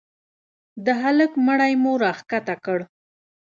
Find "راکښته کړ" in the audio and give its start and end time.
2.03-2.79